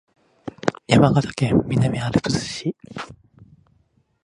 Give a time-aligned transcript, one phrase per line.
[0.87, 2.75] 山梨県南アルプス市